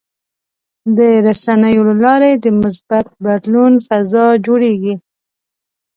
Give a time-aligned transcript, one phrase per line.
[0.97, 4.95] د رسنیو له لارې د مثبت بدلون فضا جوړېږي.